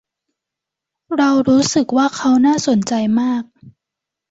[1.17, 3.43] เรารู้สึกว่าเขาน่าสนใจมาก